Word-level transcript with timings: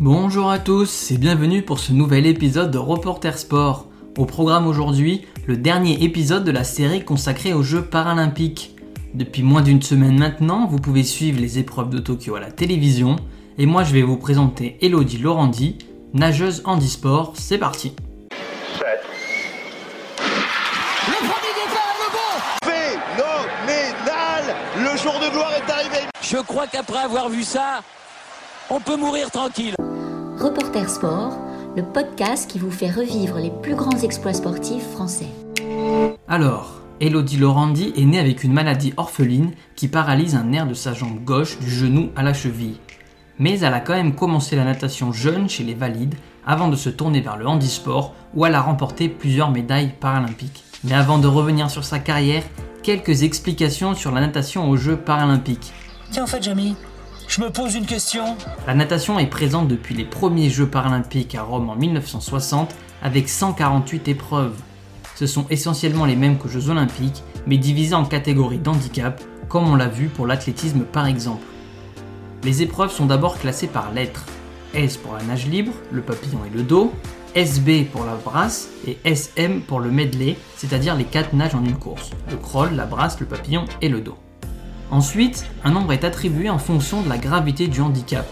Bonjour 0.00 0.48
à 0.48 0.60
tous 0.60 1.10
et 1.10 1.18
bienvenue 1.18 1.62
pour 1.62 1.80
ce 1.80 1.92
nouvel 1.92 2.24
épisode 2.24 2.70
de 2.70 2.78
Reporter 2.78 3.36
Sport. 3.36 3.88
Au 4.16 4.26
programme 4.26 4.68
aujourd'hui, 4.68 5.26
le 5.48 5.56
dernier 5.56 6.04
épisode 6.04 6.44
de 6.44 6.52
la 6.52 6.62
série 6.62 7.04
consacrée 7.04 7.52
aux 7.52 7.64
Jeux 7.64 7.82
paralympiques. 7.82 8.76
Depuis 9.12 9.42
moins 9.42 9.60
d'une 9.60 9.82
semaine 9.82 10.16
maintenant, 10.16 10.68
vous 10.68 10.78
pouvez 10.78 11.02
suivre 11.02 11.40
les 11.40 11.58
épreuves 11.58 11.90
de 11.90 11.98
Tokyo 11.98 12.36
à 12.36 12.40
la 12.40 12.52
télévision 12.52 13.16
et 13.58 13.66
moi 13.66 13.82
je 13.82 13.92
vais 13.92 14.02
vous 14.02 14.16
présenter 14.16 14.78
Elodie 14.82 15.18
Laurandi, 15.18 15.78
nageuse 16.14 16.62
handisport. 16.64 17.32
C'est 17.34 17.58
parti. 17.58 17.92
Le 21.08 21.16
premier 21.26 21.54
départ, 21.58 21.96
le 21.98 22.08
bon 22.12 22.70
Phénoménal 23.66 24.44
Le 24.76 24.96
jour 24.96 25.14
de 25.14 25.28
gloire 25.32 25.54
est 25.54 25.68
arrivé 25.68 26.06
Je 26.22 26.36
crois 26.36 26.68
qu'après 26.68 27.00
avoir 27.00 27.28
vu 27.28 27.42
ça, 27.42 27.80
on 28.70 28.80
peut 28.80 28.96
mourir 28.96 29.30
tranquille. 29.30 29.74
Reporter 30.40 30.88
Sport, 30.88 31.36
le 31.76 31.82
podcast 31.82 32.48
qui 32.48 32.60
vous 32.60 32.70
fait 32.70 32.90
revivre 32.90 33.38
les 33.38 33.50
plus 33.50 33.74
grands 33.74 33.98
exploits 33.98 34.34
sportifs 34.34 34.86
français. 34.92 35.26
Alors, 36.28 36.80
Elodie 37.00 37.38
Laurandi 37.38 37.92
est 37.96 38.04
née 38.04 38.20
avec 38.20 38.44
une 38.44 38.52
maladie 38.52 38.94
orpheline 38.96 39.50
qui 39.74 39.88
paralyse 39.88 40.36
un 40.36 40.44
nerf 40.44 40.68
de 40.68 40.74
sa 40.74 40.92
jambe 40.92 41.24
gauche 41.24 41.58
du 41.58 41.68
genou 41.68 42.10
à 42.14 42.22
la 42.22 42.34
cheville. 42.34 42.78
Mais 43.40 43.58
elle 43.58 43.74
a 43.74 43.80
quand 43.80 43.94
même 43.94 44.14
commencé 44.14 44.54
la 44.54 44.62
natation 44.62 45.12
jeune 45.12 45.48
chez 45.48 45.64
les 45.64 45.74
valides 45.74 46.14
avant 46.46 46.68
de 46.68 46.76
se 46.76 46.88
tourner 46.88 47.20
vers 47.20 47.36
le 47.36 47.48
handisport 47.48 48.14
où 48.32 48.46
elle 48.46 48.54
a 48.54 48.62
remporté 48.62 49.08
plusieurs 49.08 49.50
médailles 49.50 49.94
paralympiques. 49.98 50.62
Mais 50.84 50.94
avant 50.94 51.18
de 51.18 51.26
revenir 51.26 51.68
sur 51.68 51.82
sa 51.82 51.98
carrière, 51.98 52.44
quelques 52.84 53.24
explications 53.24 53.96
sur 53.96 54.12
la 54.12 54.20
natation 54.20 54.70
aux 54.70 54.76
Jeux 54.76 54.96
paralympiques. 54.96 55.72
Tiens, 56.12 56.22
en 56.22 56.28
fait, 56.28 56.44
Jamie, 56.44 56.76
je 57.28 57.42
me 57.42 57.50
pose 57.50 57.74
une 57.74 57.84
question. 57.84 58.36
La 58.66 58.74
natation 58.74 59.18
est 59.18 59.26
présente 59.26 59.68
depuis 59.68 59.94
les 59.94 60.04
premiers 60.04 60.48
Jeux 60.48 60.66
paralympiques 60.66 61.34
à 61.34 61.42
Rome 61.42 61.68
en 61.68 61.76
1960 61.76 62.74
avec 63.02 63.28
148 63.28 64.08
épreuves. 64.08 64.56
Ce 65.14 65.26
sont 65.26 65.46
essentiellement 65.50 66.06
les 66.06 66.16
mêmes 66.16 66.38
qu'aux 66.38 66.48
Jeux 66.48 66.70
olympiques, 66.70 67.22
mais 67.46 67.58
divisées 67.58 67.94
en 67.94 68.06
catégories 68.06 68.58
d'handicap, 68.58 69.22
comme 69.48 69.68
on 69.68 69.76
l'a 69.76 69.88
vu 69.88 70.08
pour 70.08 70.26
l'athlétisme 70.26 70.80
par 70.80 71.06
exemple. 71.06 71.44
Les 72.44 72.62
épreuves 72.62 72.92
sont 72.92 73.06
d'abord 73.06 73.38
classées 73.38 73.66
par 73.66 73.92
lettres. 73.92 74.24
S 74.74 74.96
pour 74.96 75.14
la 75.14 75.22
nage 75.22 75.46
libre, 75.46 75.72
le 75.92 76.02
papillon 76.02 76.40
et 76.46 76.56
le 76.56 76.62
dos, 76.62 76.92
SB 77.34 77.84
pour 77.92 78.04
la 78.04 78.14
brasse 78.14 78.68
et 78.86 78.98
SM 79.04 79.60
pour 79.60 79.80
le 79.80 79.90
medley, 79.90 80.36
c'est-à-dire 80.56 80.96
les 80.96 81.04
4 81.04 81.34
nages 81.34 81.54
en 81.54 81.64
une 81.64 81.76
course, 81.76 82.10
le 82.30 82.36
crawl, 82.36 82.74
la 82.74 82.86
brasse, 82.86 83.20
le 83.20 83.26
papillon 83.26 83.64
et 83.82 83.88
le 83.88 84.00
dos. 84.00 84.16
Ensuite, 84.90 85.44
un 85.64 85.70
nombre 85.70 85.92
est 85.92 86.04
attribué 86.04 86.48
en 86.48 86.58
fonction 86.58 87.02
de 87.02 87.10
la 87.10 87.18
gravité 87.18 87.68
du 87.68 87.82
handicap. 87.82 88.26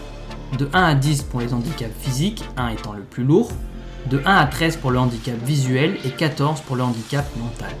De 0.57 0.67
1 0.73 0.83
à 0.83 0.95
10 0.95 1.23
pour 1.23 1.39
les 1.39 1.53
handicaps 1.53 1.93
physiques, 1.99 2.43
1 2.57 2.69
étant 2.69 2.93
le 2.93 3.03
plus 3.03 3.23
lourd, 3.23 3.51
de 4.09 4.21
1 4.25 4.35
à 4.35 4.45
13 4.45 4.77
pour 4.77 4.89
le 4.89 4.97
handicap 4.97 5.35
visuel 5.45 5.97
et 6.03 6.09
14 6.09 6.61
pour 6.61 6.75
le 6.75 6.83
handicap 6.83 7.25
mental. 7.37 7.75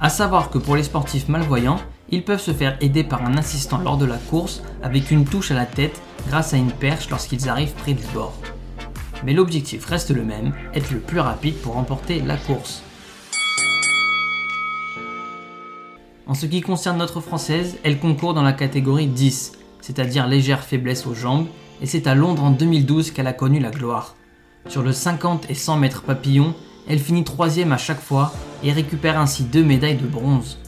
A 0.00 0.10
savoir 0.10 0.50
que 0.50 0.58
pour 0.58 0.74
les 0.74 0.82
sportifs 0.82 1.28
malvoyants, 1.28 1.80
ils 2.10 2.24
peuvent 2.24 2.40
se 2.40 2.52
faire 2.52 2.76
aider 2.80 3.04
par 3.04 3.24
un 3.24 3.36
assistant 3.36 3.78
lors 3.78 3.98
de 3.98 4.06
la 4.06 4.16
course 4.16 4.62
avec 4.82 5.12
une 5.12 5.24
touche 5.24 5.52
à 5.52 5.54
la 5.54 5.66
tête 5.66 6.00
grâce 6.26 6.54
à 6.54 6.56
une 6.56 6.72
perche 6.72 7.10
lorsqu'ils 7.10 7.48
arrivent 7.48 7.74
près 7.74 7.94
du 7.94 8.06
bord. 8.14 8.34
Mais 9.24 9.32
l'objectif 9.32 9.84
reste 9.86 10.10
le 10.10 10.24
même, 10.24 10.54
être 10.74 10.90
le 10.90 11.00
plus 11.00 11.20
rapide 11.20 11.56
pour 11.56 11.74
remporter 11.74 12.20
la 12.20 12.36
course. 12.36 12.82
En 16.28 16.34
ce 16.34 16.44
qui 16.44 16.60
concerne 16.60 16.98
notre 16.98 17.22
française, 17.22 17.78
elle 17.84 17.98
concourt 17.98 18.34
dans 18.34 18.42
la 18.42 18.52
catégorie 18.52 19.06
10, 19.06 19.52
c'est-à-dire 19.80 20.26
légère 20.26 20.62
faiblesse 20.62 21.06
aux 21.06 21.14
jambes, 21.14 21.46
et 21.80 21.86
c'est 21.86 22.06
à 22.06 22.14
Londres 22.14 22.44
en 22.44 22.50
2012 22.50 23.12
qu'elle 23.12 23.26
a 23.26 23.32
connu 23.32 23.60
la 23.60 23.70
gloire. 23.70 24.14
Sur 24.68 24.82
le 24.82 24.92
50 24.92 25.48
et 25.48 25.54
100 25.54 25.78
mètres 25.78 26.02
papillon, 26.02 26.54
elle 26.86 26.98
finit 26.98 27.24
troisième 27.24 27.72
à 27.72 27.78
chaque 27.78 28.02
fois 28.02 28.34
et 28.62 28.72
récupère 28.72 29.18
ainsi 29.18 29.42
deux 29.44 29.64
médailles 29.64 29.96
de 29.96 30.06
bronze. 30.06 30.58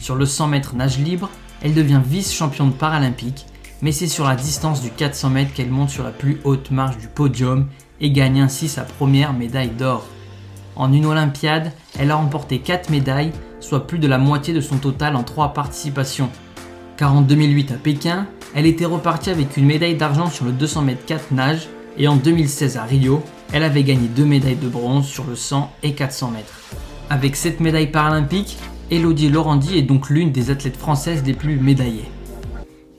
Sur 0.00 0.14
le 0.14 0.24
100 0.24 0.48
mètres 0.48 0.74
nage 0.74 0.98
libre, 0.98 1.28
elle 1.60 1.74
devient 1.74 2.00
vice-championne 2.02 2.72
paralympique, 2.72 3.44
mais 3.82 3.92
c'est 3.92 4.06
sur 4.06 4.24
la 4.24 4.34
distance 4.34 4.80
du 4.80 4.88
400 4.88 5.28
mètres 5.28 5.52
qu'elle 5.52 5.70
monte 5.70 5.90
sur 5.90 6.04
la 6.04 6.10
plus 6.10 6.40
haute 6.44 6.70
marche 6.70 6.96
du 6.96 7.08
podium 7.08 7.68
et 8.00 8.12
gagne 8.12 8.40
ainsi 8.40 8.66
sa 8.66 8.80
première 8.80 9.34
médaille 9.34 9.72
d'or. 9.76 10.06
En 10.76 10.92
une 10.92 11.06
Olympiade, 11.06 11.72
elle 11.98 12.10
a 12.10 12.16
remporté 12.16 12.58
4 12.58 12.90
médailles, 12.90 13.32
soit 13.60 13.86
plus 13.86 13.98
de 13.98 14.08
la 14.08 14.18
moitié 14.18 14.54
de 14.54 14.60
son 14.60 14.78
total 14.78 15.16
en 15.16 15.22
3 15.22 15.52
participations. 15.52 16.30
Car 16.96 17.14
en 17.14 17.20
2008 17.20 17.72
à 17.72 17.74
Pékin, 17.74 18.26
elle 18.54 18.66
était 18.66 18.84
repartie 18.84 19.30
avec 19.30 19.56
une 19.56 19.66
médaille 19.66 19.96
d'argent 19.96 20.28
sur 20.28 20.44
le 20.44 20.52
200 20.52 20.82
mètres 20.82 21.04
4 21.06 21.32
nage 21.32 21.68
et 21.98 22.08
en 22.08 22.16
2016 22.16 22.76
à 22.76 22.84
Rio, 22.84 23.22
elle 23.52 23.64
avait 23.64 23.82
gagné 23.82 24.08
2 24.08 24.24
médailles 24.24 24.56
de 24.56 24.68
bronze 24.68 25.06
sur 25.06 25.24
le 25.24 25.36
100 25.36 25.70
et 25.82 25.92
400 25.92 26.30
mètres. 26.30 26.60
Avec 27.10 27.36
cette 27.36 27.60
médaille 27.60 27.90
paralympique, 27.90 28.56
Elodie 28.90 29.28
Laurandi 29.28 29.76
est 29.76 29.82
donc 29.82 30.08
l'une 30.08 30.32
des 30.32 30.50
athlètes 30.50 30.76
françaises 30.76 31.22
les 31.26 31.34
plus 31.34 31.56
médaillées. 31.56 32.10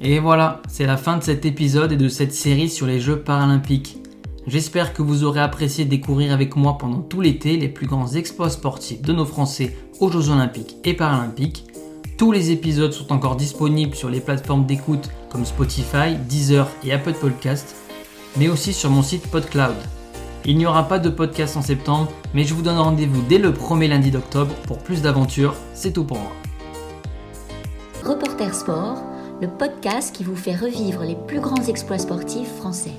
Et 0.01 0.19
voilà, 0.19 0.61
c'est 0.67 0.85
la 0.85 0.97
fin 0.97 1.17
de 1.17 1.23
cet 1.23 1.45
épisode 1.45 1.91
et 1.91 1.97
de 1.97 2.09
cette 2.09 2.33
série 2.33 2.69
sur 2.69 2.85
les 2.85 2.99
Jeux 2.99 3.19
paralympiques. 3.19 4.02
J'espère 4.45 4.93
que 4.93 5.01
vous 5.01 5.23
aurez 5.23 5.39
apprécié 5.39 5.85
découvrir 5.85 6.33
avec 6.33 6.57
moi 6.57 6.77
pendant 6.77 6.99
tout 6.99 7.21
l'été 7.21 7.55
les 7.55 7.69
plus 7.69 7.87
grands 7.87 8.13
exploits 8.13 8.49
sportifs 8.49 9.01
de 9.01 9.13
nos 9.13 9.25
Français 9.25 9.75
aux 10.01 10.11
Jeux 10.11 10.29
olympiques 10.29 10.75
et 10.83 10.93
paralympiques. 10.93 11.65
Tous 12.17 12.33
les 12.33 12.51
épisodes 12.51 12.91
sont 12.91 13.13
encore 13.13 13.37
disponibles 13.37 13.95
sur 13.95 14.09
les 14.09 14.19
plateformes 14.19 14.65
d'écoute 14.65 15.09
comme 15.31 15.45
Spotify, 15.45 16.15
Deezer 16.27 16.67
et 16.83 16.91
Apple 16.91 17.13
Podcast, 17.13 17.75
mais 18.37 18.49
aussi 18.49 18.73
sur 18.73 18.89
mon 18.89 19.01
site 19.01 19.27
PodCloud. 19.27 19.75
Il 20.45 20.57
n'y 20.57 20.65
aura 20.65 20.89
pas 20.89 20.99
de 20.99 21.09
podcast 21.09 21.55
en 21.55 21.61
septembre, 21.61 22.11
mais 22.33 22.43
je 22.43 22.53
vous 22.53 22.61
donne 22.61 22.77
rendez-vous 22.77 23.21
dès 23.29 23.37
le 23.37 23.53
premier 23.53 23.87
lundi 23.87 24.11
d'octobre 24.11 24.53
pour 24.67 24.79
plus 24.79 25.01
d'aventures. 25.01 25.55
C'est 25.73 25.93
tout 25.93 26.03
pour 26.03 26.19
moi. 26.19 26.33
Reporter 28.03 28.53
Sport, 28.53 29.01
le 29.41 29.47
podcast 29.47 30.13
qui 30.13 30.25
vous 30.25 30.35
fait 30.35 30.55
revivre 30.55 31.03
les 31.03 31.15
plus 31.27 31.39
grands 31.39 31.63
exploits 31.63 31.97
sportifs 31.97 32.53
français. 32.57 32.91